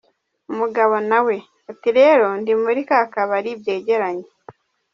[0.51, 1.35] Umugabo nawe
[1.71, 4.27] ati “Rero ndi muri ka kabari byegeranye!”.